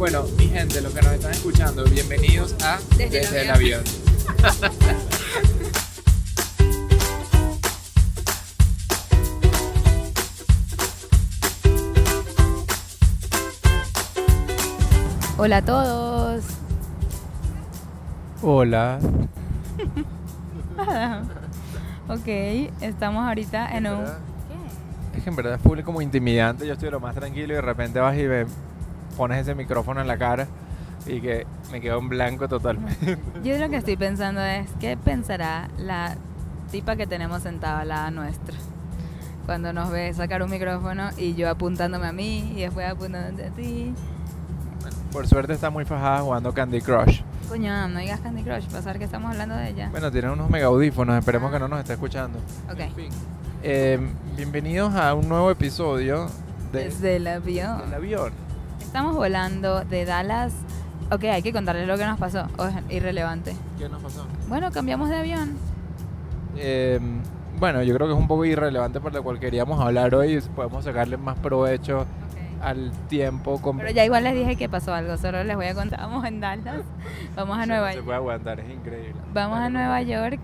[0.00, 3.84] Bueno, mi gente, los que nos están escuchando, bienvenidos a Desde el el avión.
[15.36, 16.44] Hola a todos.
[18.40, 19.00] Hola.
[22.08, 22.26] ok,
[22.80, 24.04] estamos ahorita en un...
[25.14, 26.66] Es que en verdad es full como intimidante.
[26.66, 28.46] Yo estoy lo más tranquilo y de repente vas y me
[29.20, 30.46] pones ese micrófono en la cara
[31.04, 33.18] y que me quedo en blanco totalmente.
[33.44, 36.16] Yo lo que estoy pensando es, ¿qué pensará la
[36.70, 38.56] tipa que tenemos sentada al lado nuestra?
[39.44, 43.50] Cuando nos ve sacar un micrófono y yo apuntándome a mí y después apuntándote a
[43.50, 43.92] ti.
[45.12, 47.20] Por suerte está muy fajada jugando Candy Crush.
[47.46, 49.88] Coño, no digas Candy Crush, pasar que estamos hablando de ella.
[49.90, 52.38] Bueno, tiene unos mega audífonos, esperemos que no nos esté escuchando.
[52.72, 52.80] Ok.
[52.80, 53.10] En fin.
[53.62, 53.98] Eh,
[54.34, 56.28] bienvenidos a un nuevo episodio
[56.72, 57.82] de Desde el avión.
[57.86, 58.49] El avión.
[58.90, 60.52] Estamos volando de Dallas.
[61.12, 62.48] Ok, hay que contarles lo que nos pasó.
[62.58, 63.54] O es irrelevante.
[63.78, 64.26] ¿Qué nos pasó?
[64.48, 65.56] Bueno, cambiamos de avión.
[66.56, 66.98] Eh,
[67.60, 70.40] bueno, yo creo que es un poco irrelevante por lo cual queríamos hablar hoy.
[70.56, 72.04] Podemos sacarle más provecho
[72.60, 73.62] al tiempo.
[73.62, 73.76] Con...
[73.76, 76.00] Pero ya igual les dije que pasó algo, solo les voy a contar.
[76.00, 76.82] Vamos en Dallas,
[77.36, 79.14] vamos a Sí, Nueva no se puede aguantar, es increíble.
[79.32, 80.02] Vamos Dale, a Nueva.
[80.02, 80.40] York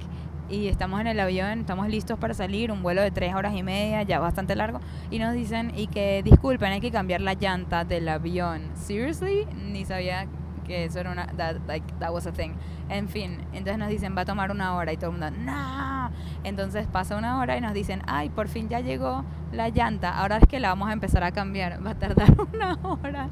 [0.49, 3.63] y estamos en el avión, estamos listos para salir, un vuelo de tres horas y
[3.63, 4.81] media, ya bastante largo,
[5.11, 8.71] y nos dicen y que disculpen, hay que cambiar la llanta del avión.
[8.75, 10.27] Seriously, ni sabía
[10.67, 12.53] que eso era una that, like, that was a thing.
[12.89, 16.11] En fin, entonces nos dicen va a tomar una hora y todo el mundo no.
[16.45, 20.39] Entonces pasa una hora y nos dicen ay por fin ya llegó la llanta, ahora
[20.39, 23.31] es que la vamos a empezar a cambiar, va a tardar una hora.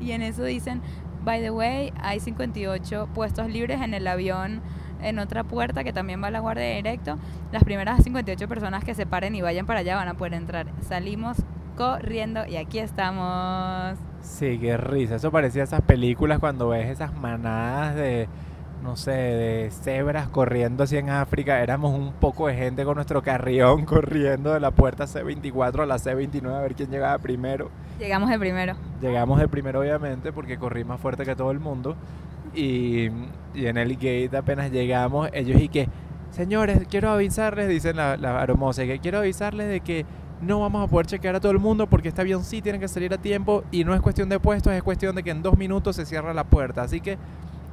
[0.00, 0.82] Y en eso dicen
[1.24, 4.62] by the way hay 58 puestos libres en el avión
[5.02, 7.18] en otra puerta que también va a la guardia directo.
[7.52, 10.66] Las primeras 58 personas que se paren y vayan para allá van a poder entrar.
[10.82, 11.38] Salimos
[11.76, 13.98] corriendo y aquí estamos.
[14.20, 15.16] Sí, qué risa.
[15.16, 18.28] Eso parecía esas películas cuando ves esas manadas de,
[18.82, 21.62] no sé, de cebras corriendo así en África.
[21.62, 25.96] Éramos un poco de gente con nuestro carrión corriendo de la puerta C24 a la
[25.96, 27.70] C29 a ver quién llegaba primero.
[28.00, 28.74] Llegamos de primero.
[29.00, 31.96] Llegamos de primero, obviamente, porque corrí más fuerte que todo el mundo.
[32.56, 33.10] Y,
[33.54, 35.88] en el gate apenas llegamos, ellos y que,
[36.30, 40.04] señores, quiero avisarles, dicen la, la que quiero avisarles de que
[40.42, 42.88] no vamos a poder chequear a todo el mundo porque este avión sí tiene que
[42.88, 45.56] salir a tiempo y no es cuestión de puestos, es cuestión de que en dos
[45.56, 46.82] minutos se cierra la puerta.
[46.82, 47.16] Así que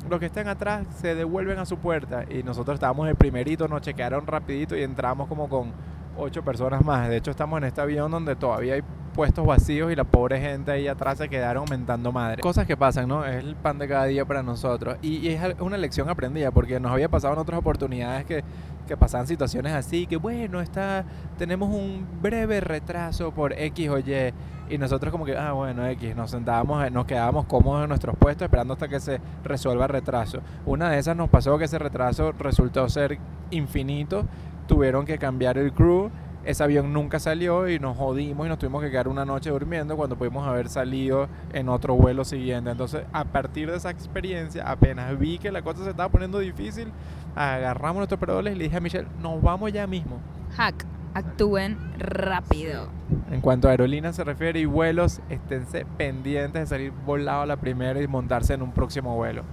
[0.09, 2.25] los que estén atrás se devuelven a su puerta.
[2.29, 5.71] Y nosotros estábamos el primerito, nos chequearon rapidito y entramos como con
[6.17, 7.09] ocho personas más.
[7.09, 8.83] De hecho, estamos en este avión donde todavía hay
[9.13, 12.41] puestos vacíos y la pobre gente ahí atrás se quedaron aumentando madre.
[12.41, 13.25] Cosas que pasan, ¿no?
[13.25, 14.97] Es el pan de cada día para nosotros.
[15.01, 18.43] Y, y es una lección aprendida porque nos había pasado en otras oportunidades que,
[18.87, 21.05] que pasaban situaciones así, que bueno, está,
[21.37, 24.33] tenemos un breve retraso por X o Y.
[24.69, 28.15] Y nosotros como que, ah, bueno, X, nos sentábamos, eh, nos quedábamos cómodos en nuestros
[28.17, 30.39] puestos esperando hasta que se resuelva el retraso.
[30.65, 33.19] Una de esas nos pasó que ese retraso resultó ser
[33.51, 34.25] infinito,
[34.67, 36.09] tuvieron que cambiar el crew,
[36.45, 39.95] ese avión nunca salió y nos jodimos y nos tuvimos que quedar una noche durmiendo
[39.95, 42.69] cuando pudimos haber salido en otro vuelo siguiente.
[42.69, 46.91] Entonces, a partir de esa experiencia, apenas vi que la cosa se estaba poniendo difícil,
[47.35, 50.19] agarramos nuestros peroles y le dije a Michelle, nos vamos ya mismo.
[50.55, 52.89] Hack, actúen rápido.
[53.31, 57.57] En cuanto a aerolíneas se refiere y vuelos, esténse pendientes de salir volado a la
[57.57, 59.43] primera y montarse en un próximo vuelo.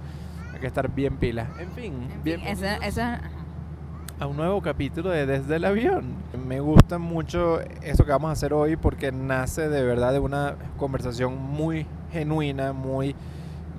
[0.53, 1.47] Hay que estar bien pilas.
[1.59, 3.01] En fin, En bien fin, eso, eso,
[4.21, 6.13] a un nuevo capítulo de Desde el Avión.
[6.47, 10.57] Me gusta mucho eso que vamos a hacer hoy porque nace de verdad de una
[10.77, 13.15] conversación muy genuina, muy,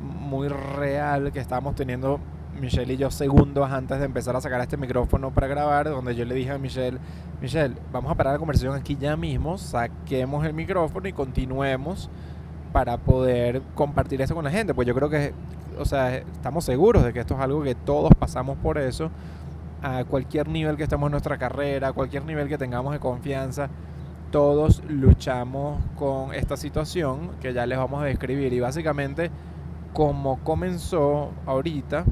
[0.00, 2.18] muy real que estábamos teniendo
[2.60, 6.24] Michelle y yo segundos antes de empezar a sacar este micrófono para grabar, donde yo
[6.24, 6.98] le dije a Michelle,
[7.40, 12.10] Michelle, vamos a parar la conversación aquí ya mismo, saquemos el micrófono y continuemos
[12.72, 15.34] para poder compartir eso con la gente, pues yo creo que,
[15.78, 19.08] o sea, estamos seguros de que esto es algo que todos pasamos por eso,
[19.82, 23.68] a cualquier nivel que estemos en nuestra carrera, a cualquier nivel que tengamos de confianza,
[24.30, 29.30] todos luchamos con esta situación que ya les vamos a describir y básicamente
[29.92, 32.04] como comenzó ahorita.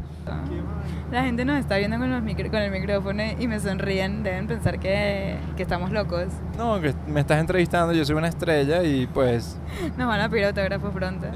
[1.10, 4.46] la gente nos está viendo con, los micro- con el micrófono y me sonríen, deben
[4.46, 6.26] pensar que, que estamos locos.
[6.58, 9.58] No, que me estás entrevistando, yo soy una estrella y pues...
[9.96, 11.26] Nos van a pedir autógrafos pronto.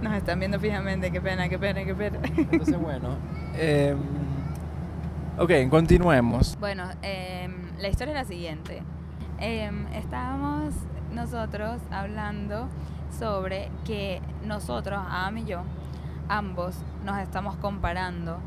[0.00, 2.18] Nos están viendo fijamente, qué pena, qué pena, qué pena.
[2.36, 3.16] Entonces bueno,
[3.58, 3.96] em,
[5.38, 6.56] ok, continuemos.
[6.58, 8.82] Bueno, em, la historia es la siguiente.
[9.38, 10.74] Em, estábamos
[11.12, 12.68] nosotros hablando
[13.16, 15.62] sobre que nosotros, Adam y yo,
[16.28, 18.38] ambos nos estamos comparando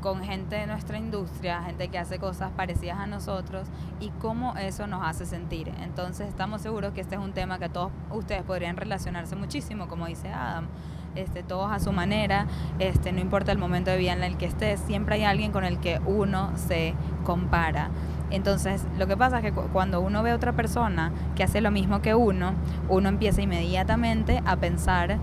[0.00, 3.68] con gente de nuestra industria, gente que hace cosas parecidas a nosotros
[4.00, 5.70] y cómo eso nos hace sentir.
[5.82, 10.06] Entonces estamos seguros que este es un tema que todos ustedes podrían relacionarse muchísimo, como
[10.06, 10.68] dice Adam,
[11.14, 12.46] este, todos a su manera,
[12.78, 15.64] este, no importa el momento de vida en el que estés, siempre hay alguien con
[15.64, 17.90] el que uno se compara.
[18.30, 21.70] Entonces, lo que pasa es que cuando uno ve a otra persona que hace lo
[21.70, 22.54] mismo que uno,
[22.88, 25.18] uno empieza inmediatamente a pensar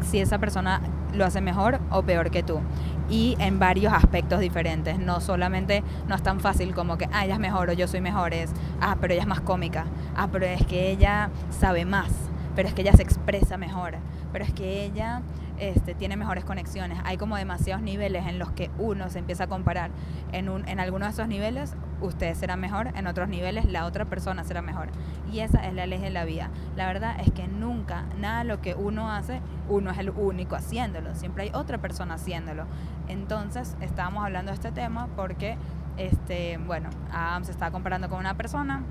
[0.00, 0.80] si esa persona
[1.12, 2.60] lo hace mejor o peor que tú.
[3.08, 4.98] Y en varios aspectos diferentes.
[4.98, 8.00] No solamente, no es tan fácil como que, ah, ella es mejor o yo soy
[8.00, 8.34] mejor.
[8.34, 9.86] Es, ah, pero ella es más cómica.
[10.16, 12.10] Ah, pero es que ella sabe más.
[12.54, 13.96] Pero es que ella se expresa mejor.
[14.32, 15.22] Pero es que ella
[15.58, 16.98] este, tiene mejores conexiones.
[17.04, 19.90] Hay como demasiados niveles en los que uno se empieza a comparar.
[20.32, 24.04] En, un, en algunos de esos niveles usted será mejor, en otros niveles la otra
[24.04, 24.88] persona será mejor.
[25.32, 26.50] Y esa es la ley de la vida.
[26.76, 31.14] La verdad es que nunca, nada lo que uno hace, uno es el único haciéndolo.
[31.14, 32.66] Siempre hay otra persona haciéndolo.
[33.08, 35.56] Entonces, estábamos hablando de este tema porque,
[35.96, 38.82] este, bueno, Adam se estaba comparando con una persona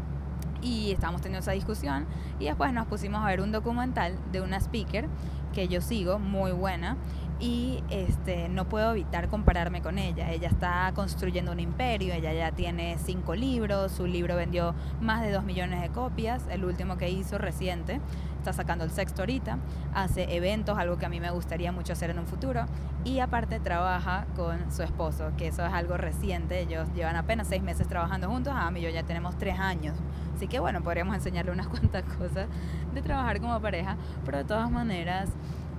[0.64, 2.06] y estábamos teniendo esa discusión
[2.40, 5.08] y después nos pusimos a ver un documental de una speaker
[5.54, 6.98] que yo sigo, muy buena,
[7.40, 10.32] y este, no puedo evitar compararme con ella.
[10.32, 15.32] Ella está construyendo un imperio, ella ya tiene cinco libros, su libro vendió más de
[15.32, 18.00] dos millones de copias, el último que hizo reciente,
[18.44, 19.58] está sacando el sexto ahorita,
[19.94, 22.66] hace eventos, algo que a mí me gustaría mucho hacer en un futuro,
[23.06, 27.64] y aparte trabaja con su esposo, que eso es algo reciente, ellos llevan apenas seis
[27.64, 29.96] meses trabajando juntos, a mí yo ya tenemos tres años,
[30.36, 32.48] así que bueno, podríamos enseñarle unas cuantas cosas
[32.94, 33.96] de trabajar como pareja,
[34.26, 35.30] pero de todas maneras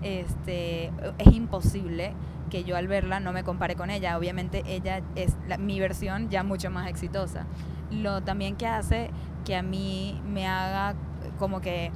[0.02, 2.14] este, es imposible
[2.50, 4.16] que yo al verla no me compare con ella.
[4.18, 7.46] Obviamente ella es mi versión ya mucho más exitosa.
[7.90, 9.10] Lo también que hace
[9.44, 10.94] que a mí me haga
[11.38, 11.90] como que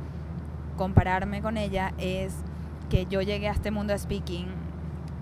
[0.78, 2.34] compararme con ella es
[2.88, 4.46] que yo llegué a este mundo de speaking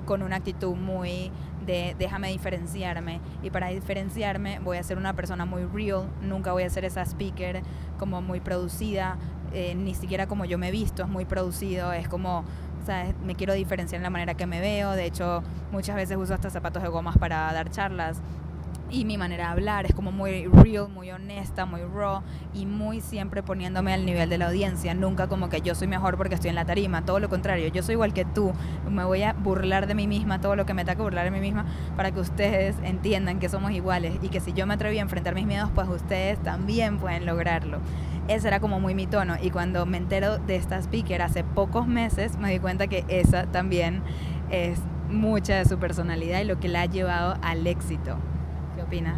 [0.05, 1.33] con una actitud muy
[1.67, 6.63] de déjame diferenciarme y para diferenciarme voy a ser una persona muy real, nunca voy
[6.63, 7.63] a ser esa speaker
[7.99, 9.17] como muy producida,
[9.53, 12.45] eh, ni siquiera como yo me he visto, es muy producido, es como
[13.25, 15.43] me quiero diferenciar en la manera que me veo, de hecho
[15.73, 18.21] muchas veces uso hasta zapatos de gomas para dar charlas
[18.91, 22.23] y mi manera de hablar es como muy real, muy honesta, muy raw
[22.55, 26.17] y muy siempre poniéndome al nivel de la audiencia, nunca como que yo soy mejor
[26.17, 28.53] porque estoy en la tarima, todo lo contrario, yo soy igual que tú,
[28.89, 31.41] me voy a burlar de mí misma, todo lo que me toca burlar de mí
[31.41, 31.67] misma
[31.97, 35.35] para que ustedes entiendan que somos iguales y que si yo me atreví a enfrentar
[35.35, 37.81] mis miedos, pues ustedes también pueden lograrlo
[38.29, 39.37] ese era como muy mi tono.
[39.41, 43.47] Y cuando me entero de esta speaker hace pocos meses, me di cuenta que esa
[43.47, 44.03] también
[44.51, 48.19] es mucha de su personalidad y lo que la ha llevado al éxito.
[48.89, 49.17] ¿Qué opinas,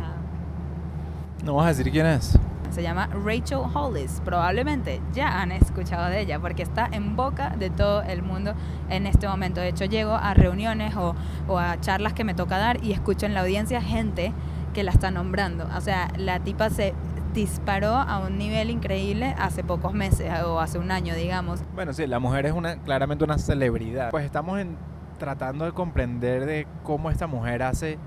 [1.45, 2.39] No vas a decir quién es.
[2.71, 4.23] Se llama Rachel Hollis.
[4.25, 8.55] Probablemente ya han escuchado de ella porque está en boca de todo el mundo
[8.89, 9.61] en este momento.
[9.61, 11.15] De hecho, llego a reuniones o,
[11.49, 14.33] o a charlas que me toca dar y escucho en la audiencia gente
[14.73, 15.69] que la está nombrando.
[15.77, 16.95] O sea, la tipa se
[17.35, 21.63] disparó a un nivel increíble hace pocos meses o hace un año, digamos.
[21.75, 24.13] Bueno, sí, la mujer es una claramente una celebridad.
[24.13, 24.79] Pues estamos en,
[25.19, 27.99] tratando de comprender de cómo esta mujer hace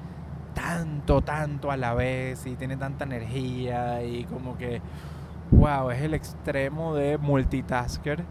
[0.54, 4.82] tanto, tanto a la vez y tiene tanta energía y como que,
[5.52, 8.24] wow, es el extremo de multitasker.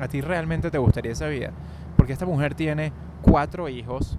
[0.00, 1.50] ¿A ti realmente te gustaría esa vida?
[1.96, 2.92] Porque esta mujer tiene
[3.22, 4.18] cuatro hijos,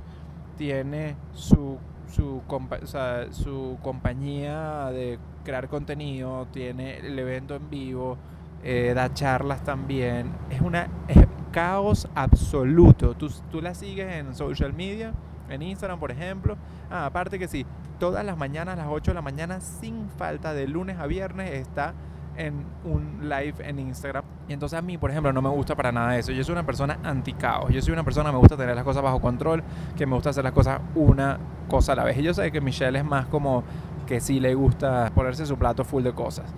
[0.57, 1.77] tiene su
[2.09, 2.41] su,
[3.31, 8.17] su compañía de crear contenido, tiene el evento en vivo,
[8.63, 10.31] eh, da charlas también.
[10.49, 10.87] Es una
[11.51, 13.15] caos absoluto.
[13.15, 15.13] Tú, tú la sigues en social media,
[15.49, 16.57] en Instagram, por ejemplo.
[16.89, 17.65] Ah, aparte que sí,
[17.99, 21.93] todas las mañanas las 8 de la mañana, sin falta, de lunes a viernes, está
[22.37, 24.23] en un live en Instagram.
[24.47, 26.31] Y entonces a mí, por ejemplo, no me gusta para nada eso.
[26.31, 27.71] Yo soy una persona anti-caos.
[27.71, 29.63] Yo soy una persona que me gusta tener las cosas bajo control,
[29.97, 32.17] que me gusta hacer las cosas una cosa a la vez.
[32.17, 33.63] Y yo sé que Michelle es más como
[34.05, 36.53] que sí le gusta ponerse su plato full de cosas.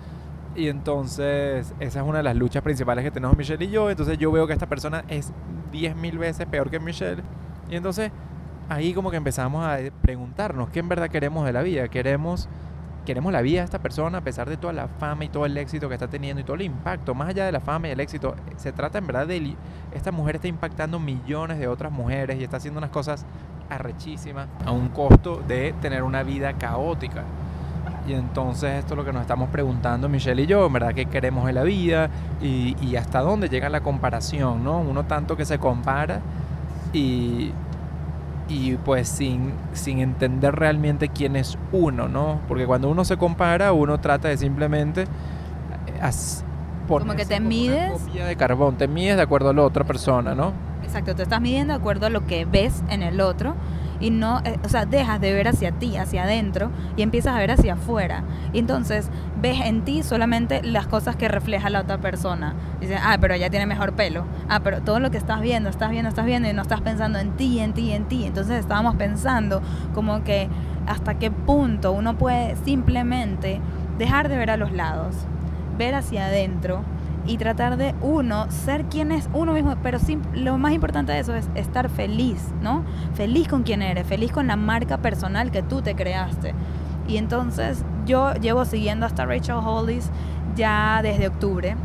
[0.54, 3.90] Y entonces esa es una de las luchas principales que tenemos Michelle y yo.
[3.90, 5.32] Entonces yo veo que esta persona es
[5.72, 7.22] 10.000 veces peor que Michelle.
[7.70, 8.12] Y entonces
[8.70, 11.88] ahí como que empezamos a preguntarnos qué en verdad queremos de la vida.
[11.88, 12.48] Queremos
[13.04, 15.56] queremos la vida de esta persona a pesar de toda la fama y todo el
[15.56, 18.00] éxito que está teniendo y todo el impacto, más allá de la fama y el
[18.00, 19.56] éxito, se trata en verdad de
[19.92, 23.26] esta mujer está impactando millones de otras mujeres y está haciendo unas cosas
[23.68, 27.24] arrechísimas a un costo de tener una vida caótica.
[28.06, 31.06] Y entonces esto es lo que nos estamos preguntando Michelle y yo, en verdad qué
[31.06, 32.10] queremos en la vida
[32.40, 34.78] y, y hasta dónde llega la comparación, ¿no?
[34.78, 36.20] Uno tanto que se compara
[36.92, 37.52] y,
[38.50, 42.40] y pues sin, sin entender realmente quién es uno, ¿no?
[42.48, 45.06] Porque cuando uno se compara, uno trata de simplemente eh,
[46.88, 50.34] como que te mides copia de carbón, te mides de acuerdo a la otra persona,
[50.34, 50.52] ¿no?
[50.82, 53.54] Exacto, te estás midiendo de acuerdo a lo que ves en el otro
[54.00, 57.38] y no, eh, o sea, dejas de ver hacia ti, hacia adentro y empiezas a
[57.38, 58.24] ver hacia afuera.
[58.52, 62.54] Y entonces ves en ti solamente las cosas que refleja la otra persona.
[62.80, 64.24] Dices, ah, pero ella tiene mejor pelo.
[64.48, 67.18] Ah, pero todo lo que estás viendo, estás viendo, estás viendo y no estás pensando
[67.18, 68.24] en ti, en ti, en ti.
[68.24, 69.60] Entonces estábamos pensando
[69.94, 70.48] como que
[70.86, 73.60] hasta qué punto uno puede simplemente
[73.98, 75.14] dejar de ver a los lados,
[75.76, 76.82] ver hacia adentro
[77.30, 79.98] y tratar de uno ser quien es uno mismo, pero
[80.34, 82.82] lo más importante de eso es estar feliz, ¿no?
[83.14, 86.54] Feliz con quien eres, feliz con la marca personal que tú te creaste.
[87.06, 90.10] Y entonces yo llevo siguiendo hasta Rachel Hollis
[90.56, 91.76] ya desde octubre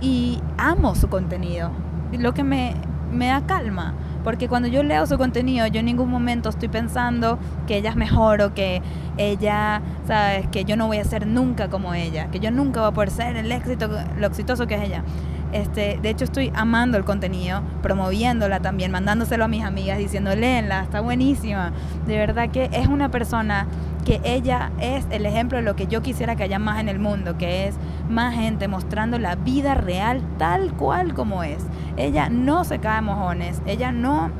[0.00, 1.70] y amo su contenido,
[2.16, 2.74] lo que me,
[3.14, 3.94] me da calma.
[4.22, 7.96] Porque cuando yo leo su contenido, yo en ningún momento estoy pensando que ella es
[7.96, 8.80] mejor o que
[9.18, 12.88] ella, sabes, que yo no voy a ser nunca como ella, que yo nunca voy
[12.88, 15.04] a poder ser el éxito, lo exitoso que es ella.
[15.52, 20.82] Este, de hecho, estoy amando el contenido, promoviéndola también, mandándoselo a mis amigas, diciendo, léenla,
[20.82, 21.70] está buenísima.
[22.06, 23.68] De verdad que es una persona
[24.04, 26.98] que ella es el ejemplo de lo que yo quisiera que haya más en el
[26.98, 27.76] mundo, que es
[28.08, 31.64] más gente mostrando la vida real tal cual como es.
[31.96, 34.30] Ella no se cae mojones, ella no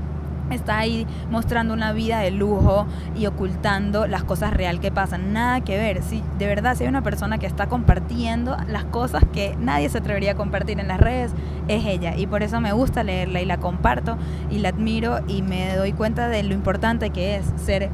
[0.50, 5.32] está ahí mostrando una vida de lujo y ocultando las cosas real que pasan.
[5.32, 6.02] Nada que ver.
[6.02, 9.98] Si de verdad si hay una persona que está compartiendo las cosas que nadie se
[9.98, 11.32] atrevería a compartir en las redes,
[11.68, 12.16] es ella.
[12.16, 14.18] Y por eso me gusta leerla y la comparto
[14.50, 17.90] y la admiro y me doy cuenta de lo importante que es ser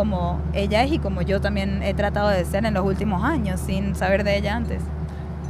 [0.00, 3.60] como ella es y como yo también he tratado de ser en los últimos años
[3.60, 4.82] sin saber de ella antes.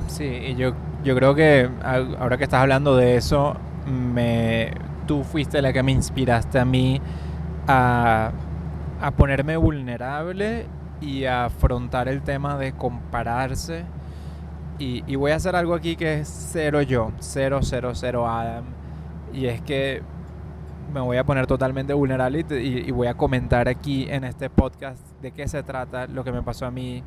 [0.09, 0.73] Sí, y yo,
[1.05, 3.55] yo creo que ahora que estás hablando de eso,
[3.87, 4.73] me
[5.07, 7.01] tú fuiste la que me inspiraste a mí
[7.69, 8.33] a,
[9.17, 10.67] ponerme vulnerable
[11.01, 13.85] y a afrontar el tema de compararse.
[14.81, 18.65] Y, voy a hacer algo aquí que es cero yo, cero, cero, cero Adam.
[19.33, 20.03] Y es que
[20.93, 25.01] me voy a poner totalmente vulnerable y, y, voy a comentar aquí en este podcast
[25.21, 27.03] de qué se trata, lo que me pasó a mí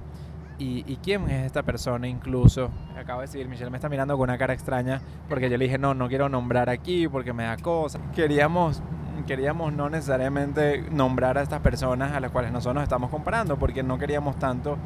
[0.59, 2.69] y, quién es esta persona incluso.
[2.97, 5.77] Acabo de decir, Michelle me está mirando con una cara extraña porque yo le dije,
[5.77, 7.99] no, no quiero nombrar aquí porque me da cosa.
[8.15, 8.81] Queríamos,
[9.27, 13.83] queríamos no necesariamente nombrar a estas personas a las cuales nosotros nos estamos comparando porque
[13.83, 14.77] no queríamos tanto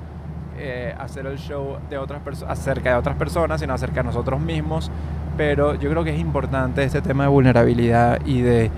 [0.57, 4.91] eh, hacer el show de otras acerca de otras personas, sino acerca de nosotros mismos.
[5.37, 8.71] Pero yo creo que es importante este tema de vulnerabilidad y de,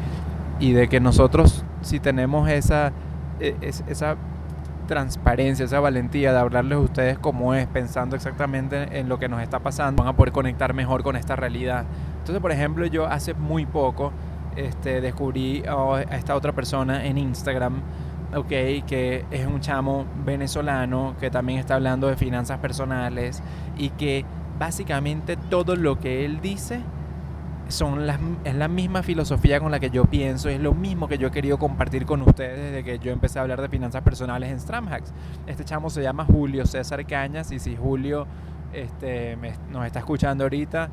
[0.59, 2.91] y de que nosotros, si tenemos esa,
[3.39, 4.17] e, esa
[4.87, 9.41] transparencia, esa valentía de hablarles a ustedes como es, pensando exactamente en lo que nos
[9.41, 11.85] está pasando, van a poder conectar mejor con esta realidad.
[12.17, 14.11] Entonces, por ejemplo, yo hace muy poco
[14.55, 17.81] este, descubrí a esta otra persona en Instagram,
[18.35, 18.47] ok,
[18.85, 23.41] que es un chamo venezolano que también está hablando de finanzas personales
[23.77, 24.25] y que
[24.57, 26.81] básicamente todo lo que él dice
[27.69, 31.17] son las, es la misma filosofía con la que yo pienso, es lo mismo que
[31.17, 34.51] yo he querido compartir con ustedes desde que yo empecé a hablar de finanzas personales
[34.51, 35.13] en Stramhacks.
[35.47, 38.25] Este chamo se llama Julio César Cañas y si Julio
[38.73, 39.37] este,
[39.71, 40.89] nos está escuchando ahorita,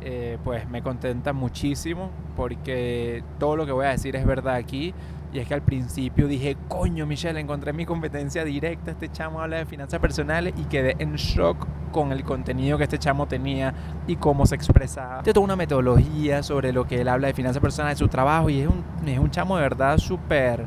[0.00, 4.94] eh, pues me contenta muchísimo porque todo lo que voy a decir es verdad aquí.
[5.32, 8.90] Y es que al principio dije, coño, Michelle, encontré mi competencia directa.
[8.90, 12.98] Este chamo habla de finanzas personales y quedé en shock con el contenido que este
[12.98, 13.72] chamo tenía
[14.08, 15.22] y cómo se expresaba.
[15.22, 18.50] Tiene toda una metodología sobre lo que él habla de finanzas personales, su trabajo.
[18.50, 20.66] Y es un, es un chamo de verdad súper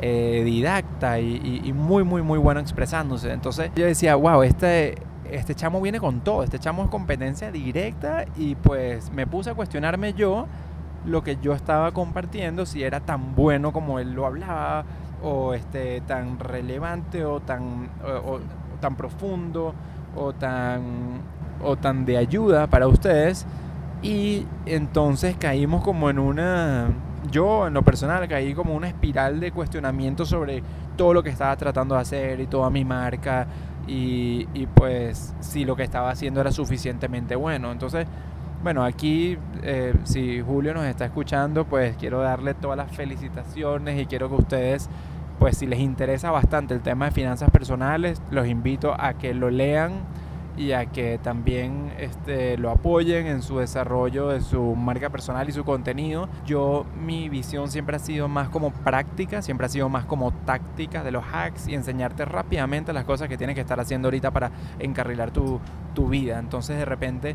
[0.00, 3.32] eh, didacta y, y, muy, muy, muy bueno expresándose.
[3.32, 4.96] Entonces yo decía, wow, este,
[5.30, 6.42] este chamo viene con todo.
[6.42, 8.24] Este chamo es competencia directa.
[8.36, 10.48] Y pues me puse a cuestionarme yo
[11.04, 14.84] lo que yo estaba compartiendo, si era tan bueno como él lo hablaba,
[15.22, 17.88] o este, tan relevante, o tan,
[18.80, 19.74] tan profundo,
[20.16, 21.20] o tan,
[21.62, 23.46] o tan de ayuda para ustedes.
[24.02, 26.88] Y entonces caímos como en una,
[27.30, 30.62] yo en lo personal caí como una espiral de cuestionamiento sobre
[30.96, 33.46] todo lo que estaba tratando de hacer y toda mi marca
[33.86, 37.70] y, y pues si lo que estaba haciendo era suficientemente bueno.
[37.70, 38.08] Entonces
[38.62, 44.06] bueno, aquí eh, si Julio nos está escuchando, pues quiero darle todas las felicitaciones y
[44.06, 44.88] quiero que ustedes,
[45.38, 49.50] pues si les interesa bastante el tema de finanzas personales, los invito a que lo
[49.50, 49.92] lean
[50.56, 55.52] y a que también este, lo apoyen en su desarrollo de su marca personal y
[55.52, 56.28] su contenido.
[56.46, 61.02] Yo, mi visión siempre ha sido más como práctica, siempre ha sido más como táctica
[61.02, 64.50] de los hacks y enseñarte rápidamente las cosas que tienes que estar haciendo ahorita para
[64.78, 65.58] encarrilar tu,
[65.94, 66.38] tu vida.
[66.38, 67.34] Entonces, de repente,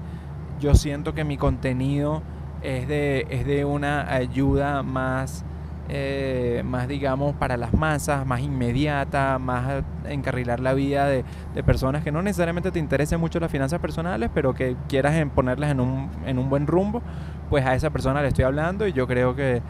[0.60, 2.22] yo siento que mi contenido
[2.62, 5.46] es de, es de una ayuda más,
[5.90, 11.24] eh, más, digamos, para las masas, más inmediata, más encarrilar la vida de,
[11.66, 15.80] personas que no necesariamente te interesen mucho las finanzas personales, pero que quieras ponerlas en
[15.80, 17.02] un, en un buen rumbo,
[17.50, 19.62] pues a esa persona le estoy hablando y yo creo que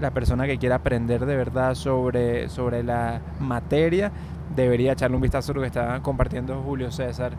[0.00, 4.12] la persona que quiera aprender de verdad sobre, sobre la materia
[4.54, 7.32] debería echarle un vistazo a lo que está compartiendo Julio César.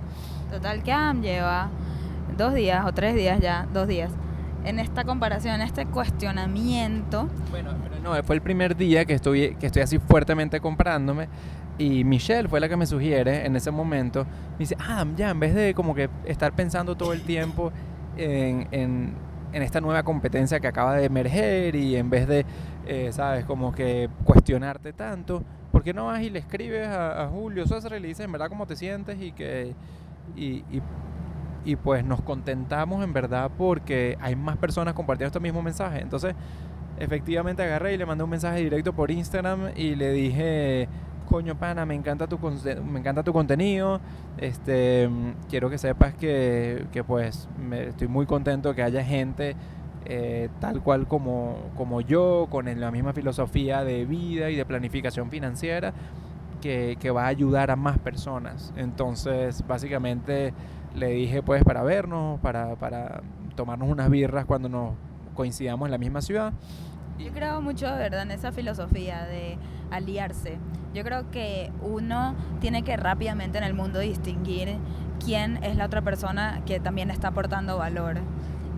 [0.51, 1.69] Total Cam lleva
[2.39, 4.12] dos días o tres días ya, dos días,
[4.63, 7.27] en esta comparación, en este cuestionamiento.
[7.51, 11.27] Bueno, pero no, fue el primer día que estoy, que estoy así fuertemente comparándome
[11.77, 15.39] y Michelle fue la que me sugiere en ese momento, me dice, ah, ya, en
[15.39, 17.72] vez de como que estar pensando todo el tiempo
[18.17, 19.13] en, en,
[19.51, 22.46] en esta nueva competencia que acaba de emerger y en vez de,
[22.88, 25.43] eh, sabes, como que cuestionarte tanto,
[25.74, 28.31] ¿por qué no vas y le escribes a, a Julio César y le dices en
[28.31, 29.75] verdad cómo te sientes y que...
[30.36, 30.81] Y, y,
[31.69, 36.01] y pues nos contentamos en verdad porque hay más personas compartiendo este mismo mensaje.
[36.01, 36.33] Entonces,
[36.97, 40.89] efectivamente agarré y le mandé un mensaje directo por Instagram y le dije,
[41.29, 44.01] coño pana, me encanta tu, me encanta tu contenido,
[44.39, 45.07] este,
[45.47, 49.55] quiero que sepas que, que pues me, estoy muy contento que haya gente
[50.05, 55.29] eh, tal cual como, como yo, con la misma filosofía de vida y de planificación
[55.29, 55.93] financiera,
[56.61, 58.73] que, que va a ayudar a más personas.
[58.75, 60.51] Entonces, básicamente
[60.96, 63.22] le dije pues para vernos, para, para
[63.55, 64.93] tomarnos unas birras cuando nos
[65.36, 66.53] coincidamos en la misma ciudad.
[67.17, 69.58] Yo creo mucho, ¿verdad?, en esa filosofía de
[69.91, 70.58] aliarse.
[70.93, 74.77] Yo creo que uno tiene que rápidamente en el mundo distinguir
[75.24, 78.17] quién es la otra persona que también está aportando valor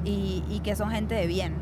[0.03, 1.53] y, y que son gente de bien.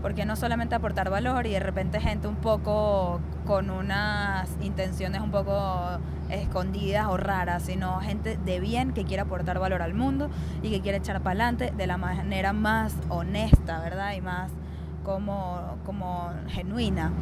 [0.00, 5.30] Porque no solamente aportar valor y de repente gente un poco con unas intenciones un
[5.30, 5.98] poco
[6.32, 10.30] escondidas o raras, sino gente de bien que quiere aportar valor al mundo
[10.62, 14.14] y que quiere echar para adelante de la manera más honesta, ¿verdad?
[14.14, 14.50] Y más
[15.04, 17.12] como, como genuina.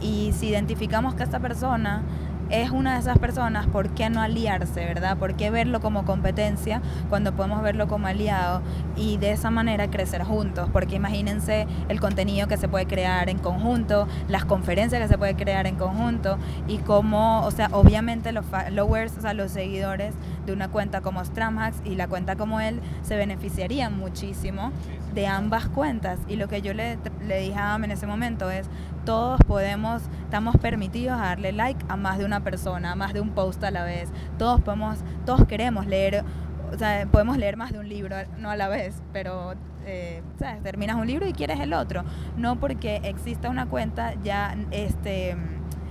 [0.00, 2.02] Y si identificamos que esta persona
[2.50, 5.16] es una de esas personas, ¿por qué no aliarse, verdad?
[5.16, 8.62] ¿Por qué verlo como competencia cuando podemos verlo como aliado
[8.96, 10.68] y de esa manera crecer juntos?
[10.72, 15.34] Porque imagínense el contenido que se puede crear en conjunto, las conferencias que se puede
[15.34, 20.14] crear en conjunto y cómo, o sea, obviamente los followers, o sea, los seguidores
[20.46, 24.72] de una cuenta como Stramhacks y la cuenta como él se beneficiarían muchísimo
[25.14, 26.18] de ambas cuentas.
[26.28, 28.68] Y lo que yo le, le dije a Am en ese momento es,
[29.04, 33.20] todos podemos, estamos permitidos a darle like a más de una persona, a más de
[33.20, 34.10] un post a la vez.
[34.38, 36.24] Todos podemos, todos queremos leer,
[36.72, 40.62] o sea, podemos leer más de un libro, no a la vez, pero eh, ¿sabes?
[40.62, 42.04] terminas un libro y quieres el otro.
[42.36, 45.36] No porque exista una cuenta ya este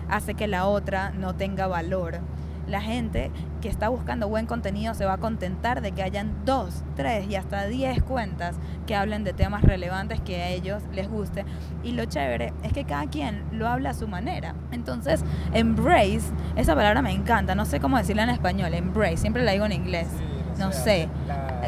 [0.10, 2.20] hace que la otra no tenga valor
[2.68, 6.84] la gente que está buscando buen contenido se va a contentar de que hayan dos,
[6.96, 8.56] tres y hasta diez cuentas
[8.88, 11.46] que hablen de temas relevantes que a ellos les guste.
[11.84, 14.56] Y lo chévere es que cada quien lo habla a su manera.
[14.72, 15.24] Entonces,
[15.54, 19.66] embrace, esa palabra me encanta, no sé cómo decirla en español, embrace, siempre la digo
[19.66, 20.08] en inglés.
[20.58, 21.10] No sé,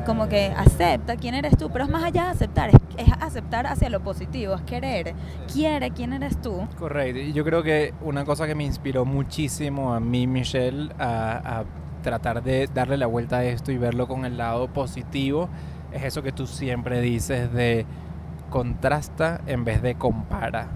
[0.05, 3.89] como que acepta quién eres tú, pero es más allá de aceptar, es, aceptar hacia
[3.89, 5.13] lo positivo, es querer,
[5.51, 6.67] quiere quién eres tú.
[6.77, 11.59] Correcto, y yo creo que una cosa que me inspiró muchísimo a mí, Michelle, a,
[11.59, 11.65] a
[12.03, 15.49] tratar de darle la vuelta a esto y verlo con el lado positivo,
[15.91, 17.85] es eso que tú siempre dices de
[18.49, 20.67] contrasta en vez de compara.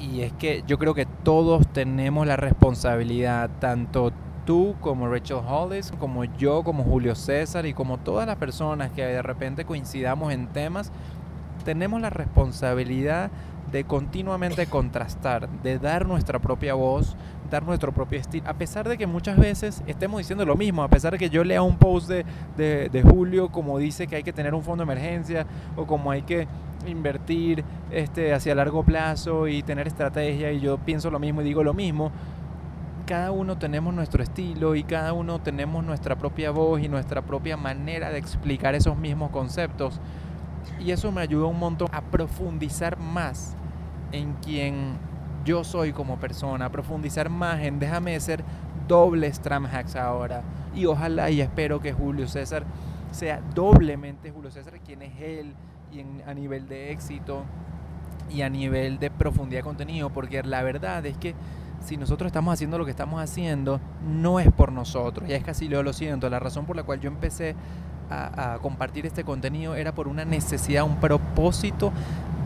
[0.00, 4.12] Y es que yo creo que todos tenemos la responsabilidad, tanto
[4.50, 9.06] tú como Rachel Hollis, como yo, como Julio César y como todas las personas que
[9.06, 10.90] de repente coincidamos en temas,
[11.64, 13.30] tenemos la responsabilidad
[13.70, 17.16] de continuamente contrastar, de dar nuestra propia voz,
[17.48, 20.88] dar nuestro propio estilo, a pesar de que muchas veces estemos diciendo lo mismo, a
[20.88, 22.24] pesar de que yo lea un post de,
[22.56, 26.10] de, de Julio como dice que hay que tener un fondo de emergencia o como
[26.10, 26.48] hay que
[26.88, 31.62] invertir este, hacia largo plazo y tener estrategia y yo pienso lo mismo y digo
[31.62, 32.10] lo mismo,
[33.10, 37.56] cada uno tenemos nuestro estilo y cada uno tenemos nuestra propia voz y nuestra propia
[37.56, 40.00] manera de explicar esos mismos conceptos.
[40.78, 43.56] Y eso me ayudó un montón a profundizar más
[44.12, 44.96] en quien
[45.44, 48.44] yo soy como persona, profundizar más en déjame ser
[48.86, 50.44] doble Stramhacks ahora.
[50.72, 52.62] Y ojalá y espero que Julio César
[53.10, 55.54] sea doblemente Julio César quien es él
[55.90, 57.42] y a nivel de éxito
[58.30, 61.34] y a nivel de profundidad de contenido, porque la verdad es que
[61.80, 65.28] si nosotros estamos haciendo lo que estamos haciendo, no es por nosotros.
[65.28, 66.28] Ya es casi yo lo siento.
[66.30, 67.54] La razón por la cual yo empecé
[68.10, 71.92] a, a, compartir este contenido era por una necesidad, un propósito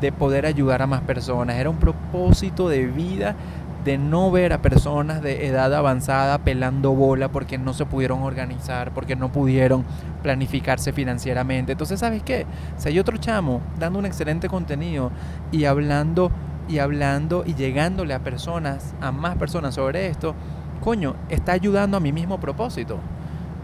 [0.01, 1.57] de poder ayudar a más personas.
[1.57, 3.37] Era un propósito de vida
[3.85, 8.93] de no ver a personas de edad avanzada pelando bola porque no se pudieron organizar,
[8.95, 9.85] porque no pudieron
[10.23, 11.73] planificarse financieramente.
[11.73, 12.47] Entonces, ¿sabes qué?
[12.79, 15.11] Si hay otro chamo dando un excelente contenido
[15.53, 16.31] y hablando
[16.69, 20.35] y hablando y llegándole a personas, a más personas sobre esto,
[20.83, 22.99] coño, está ayudando a mi mismo propósito.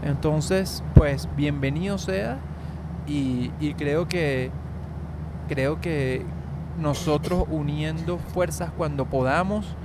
[0.03, 2.39] Entonces, pues bienvenido sea
[3.07, 4.51] y, y creo que
[5.47, 6.25] creo que
[6.79, 9.75] nosotros uniendo fuerzas cuando podamos,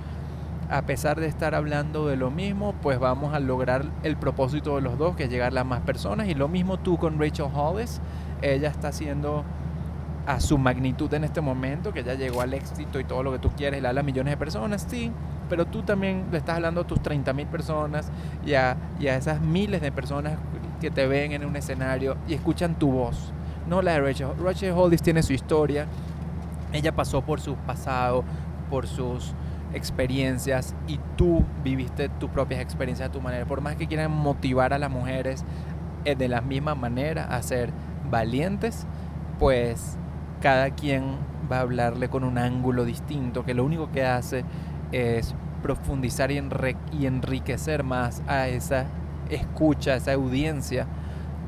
[0.70, 4.83] a pesar de estar hablando de lo mismo, pues vamos a lograr el propósito de
[4.83, 6.29] los dos, que es llegar a más personas.
[6.29, 8.00] Y lo mismo tú con Rachel Hollis,
[8.42, 9.44] ella está haciendo
[10.27, 13.39] a su magnitud en este momento, que ya llegó al éxito y todo lo que
[13.39, 15.12] tú quieres, le habla a millones de personas, sí,
[15.49, 18.11] pero tú también le estás hablando a tus 30 mil personas
[18.45, 20.39] y a, y a esas miles de personas
[20.81, 23.33] que te ven en un escenario y escuchan tu voz.
[23.69, 24.29] No la de Rachel.
[24.39, 25.87] Rachel Hollis tiene su historia,
[26.73, 28.25] ella pasó por su pasado,
[28.69, 29.33] por sus
[29.73, 33.45] experiencias y tú viviste tus propias experiencias a tu manera.
[33.47, 35.45] Por más que quieran motivar a las mujeres
[36.05, 37.71] eh, de la misma manera a ser
[38.11, 38.87] valientes,
[39.39, 39.99] pues
[40.40, 41.16] cada quien
[41.51, 44.44] va a hablarle con un ángulo distinto que lo único que hace
[44.92, 46.38] es profundizar y,
[47.07, 48.87] enriquecer más a esa
[49.31, 50.87] escucha, a esa audiencia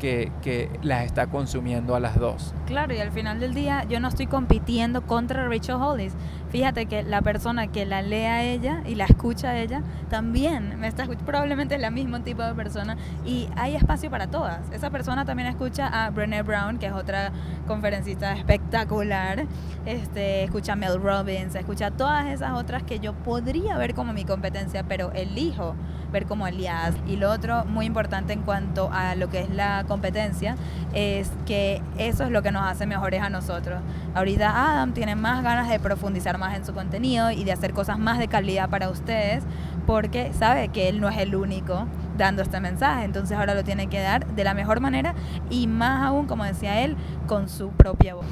[0.00, 2.54] que, que las está consumiendo a las dos.
[2.66, 6.14] Claro, y al final del día yo no estoy compitiendo contra Rachel Hollis.
[6.50, 10.80] Fíjate que la persona que la lee a ella y la escucha a ella también
[10.80, 14.60] me está probablemente es la mismo tipo de persona y hay espacio para todas.
[14.72, 17.32] Esa persona también escucha a Brené Brown, que es otra
[17.66, 19.44] conferencista espectacular.
[19.84, 24.12] Este, escucha a Mel Robbins, escucha a todas esas otras que yo podría ver como
[24.12, 25.74] mi competencia, pero elijo
[26.12, 26.94] ver como aliadas.
[27.06, 30.56] Y lo otro muy importante en cuanto a lo que es la competencia
[30.94, 33.80] es que eso es lo que nos hace mejores a nosotros.
[34.14, 37.98] Ahorita Adam tiene más ganas de profundizar más en su contenido y de hacer cosas
[37.98, 39.44] más de calidad para ustedes
[39.86, 43.86] porque sabe que él no es el único dando este mensaje, entonces ahora lo tiene
[43.86, 45.14] que dar de la mejor manera
[45.50, 46.96] y más aún, como decía él,
[47.26, 48.26] con su propia voz.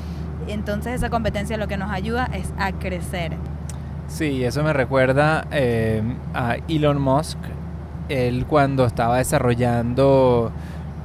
[0.48, 3.32] Entonces esa competencia lo que nos ayuda es a crecer.
[4.08, 6.02] Sí, eso me recuerda eh,
[6.34, 7.38] a Elon Musk,
[8.08, 10.52] él cuando estaba desarrollando,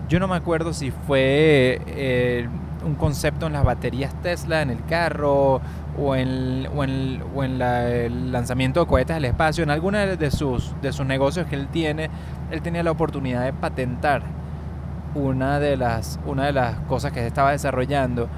[0.07, 2.47] yo no me acuerdo si fue eh,
[2.83, 5.61] un concepto en las baterías Tesla, en el carro,
[5.97, 10.31] o en, o en, o en el lanzamiento de cohetes al espacio, en alguna de
[10.31, 12.09] sus, de sus negocios que él tiene,
[12.49, 14.23] él tenía la oportunidad de patentar
[15.15, 18.29] una de las, una de las cosas que se estaba desarrollando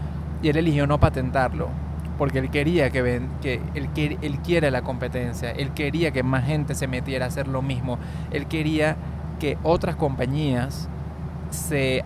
[0.42, 1.70] y él eligió no patentarlo
[2.18, 3.90] porque él quería que, ven, que él,
[4.22, 7.98] él quiere la competencia, él quería que más gente se metiera a hacer lo mismo,
[8.32, 8.96] él quería
[9.40, 10.90] que otras compañías
[11.50, 12.04] se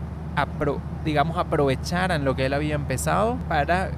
[1.08, 3.92] digamos aprovecharan lo que él había empezado para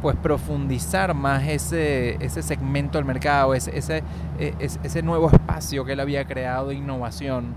[0.00, 4.02] pues profundizar más ese, ese segmento del mercado, ese, ese,
[4.38, 7.52] e, ese nuevo espacio que él había creado de innovación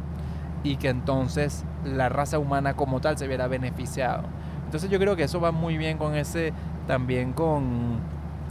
[0.61, 4.23] y que entonces la raza humana como tal se viera beneficiado.
[4.65, 6.51] Entonces yo creo que eso va muy bien con ese
[6.85, 7.99] también con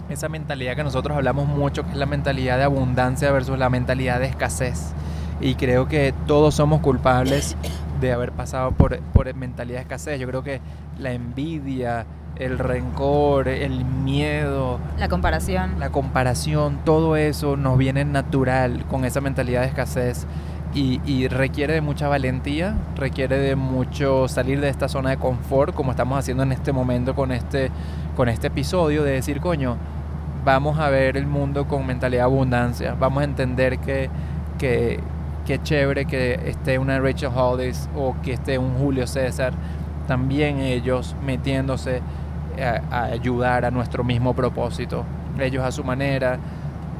[0.09, 4.21] esa mentalidad que nosotros hablamos mucho, que es la mentalidad de abundancia versus la mentalidad
[4.21, 4.95] de escasez.
[5.41, 7.57] Y creo que todos somos culpables
[8.01, 10.21] de haber pasado por, por mentalidad de escasez.
[10.21, 10.61] Yo creo que
[10.99, 18.85] la envidia, el rencor, el miedo, la comparación, la comparación, todo eso nos viene natural
[18.87, 20.27] con esa mentalidad de escasez
[20.75, 25.93] y, requiere de mucha valentía, requiere de mucho salir de esta zona de confort, como
[25.93, 27.71] estamos haciendo en este momento con este,
[28.17, 29.77] con este episodio, de decir, coño,
[30.45, 34.11] vamos a ver el mundo con mentalidad de abundancia, vamos a entender que,
[34.59, 34.99] que,
[35.47, 39.53] que chévere que esté una Rachel Hollis o que esté un Julio César,
[40.07, 42.03] también ellos metiéndose
[42.61, 45.05] a, a ayudar a nuestro mismo propósito,
[45.39, 46.39] ellos a su manera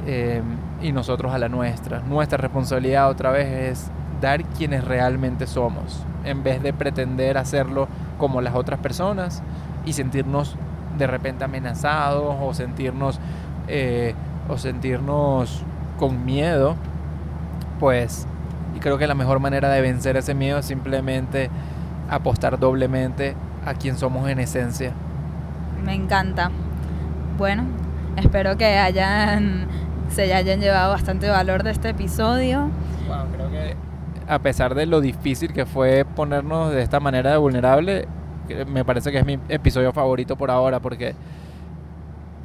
[0.07, 0.41] eh,
[0.81, 1.99] y nosotros a la nuestra.
[1.99, 8.41] Nuestra responsabilidad otra vez es dar quienes realmente somos, en vez de pretender hacerlo como
[8.41, 9.41] las otras personas
[9.85, 10.55] y sentirnos
[10.97, 13.19] de repente amenazados o sentirnos
[13.67, 14.13] eh,
[14.47, 15.63] o sentirnos
[15.97, 16.75] con miedo,
[17.79, 18.27] pues
[18.75, 21.49] y creo que la mejor manera de vencer ese miedo es simplemente
[22.09, 23.35] apostar doblemente
[23.65, 24.91] a quien somos en esencia.
[25.83, 26.51] Me encanta.
[27.37, 27.63] Bueno,
[28.17, 29.67] espero que hayan
[30.09, 32.69] se hayan llevado bastante valor de este episodio.
[33.33, 33.75] creo que
[34.27, 38.07] a pesar de lo difícil que fue ponernos de esta manera de vulnerable,
[38.67, 41.15] me parece que es mi episodio favorito por ahora porque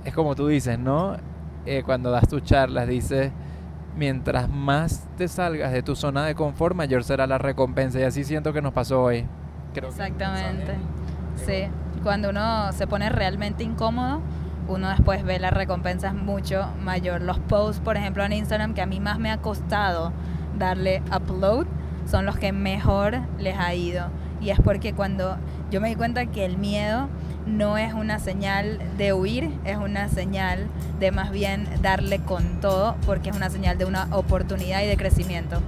[0.04, 1.16] es como tú dices, ¿no?
[1.66, 3.30] Eh, cuando das tus charlas, dices,
[3.96, 8.00] mientras más te salgas de tu zona de confort, mayor será la recompensa.
[8.00, 9.26] Y así siento que nos pasó hoy.
[9.74, 10.74] Exactamente.
[11.36, 11.64] Sí,
[12.02, 14.20] cuando uno se pone realmente incómodo,
[14.68, 17.22] uno después ve la recompensa es mucho mayor.
[17.22, 20.12] Los posts, por ejemplo, en Instagram, que a mí más me ha costado
[20.58, 21.66] darle upload,
[22.06, 24.06] son los que mejor les ha ido.
[24.40, 25.36] Y es porque cuando
[25.70, 27.08] yo me di cuenta que el miedo
[27.50, 30.66] no es una señal de huir, es una señal
[30.98, 34.96] de más bien darle con todo, porque es una señal de una oportunidad y de
[34.96, 35.60] crecimiento.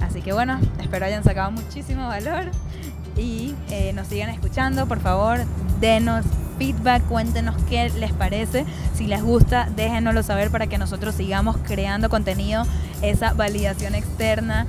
[0.00, 2.44] Así que bueno, espero hayan sacado muchísimo valor
[3.16, 4.86] y eh, nos sigan escuchando.
[4.86, 5.38] Por favor,
[5.80, 6.24] denos
[6.58, 8.64] feedback, cuéntenos qué les parece.
[8.94, 12.64] Si les gusta, déjenoslo saber para que nosotros sigamos creando contenido,
[13.00, 14.66] esa validación externa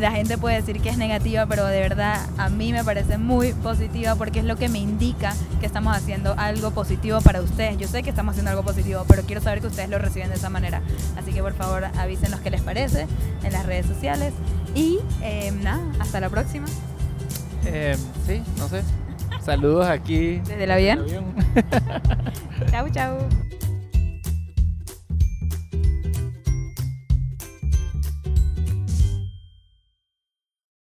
[0.00, 3.52] la gente puede decir que es negativa, pero de verdad a mí me parece muy
[3.52, 7.78] positiva porque es lo que me indica que estamos haciendo algo positivo para ustedes.
[7.78, 10.36] Yo sé que estamos haciendo algo positivo, pero quiero saber que ustedes lo reciben de
[10.36, 10.82] esa manera.
[11.16, 13.06] Así que por favor avísenos qué les parece
[13.42, 14.32] en las redes sociales.
[14.74, 16.66] Y eh, nada, hasta la próxima.
[17.66, 18.82] Eh, sí, no sé.
[19.42, 20.38] Saludos aquí.
[20.38, 21.00] Desde el avión.
[21.00, 21.24] avión.
[22.70, 23.18] Chau, chau.